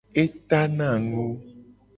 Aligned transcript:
E 0.21 0.23
tana 0.49 0.89
nu. 1.09 1.25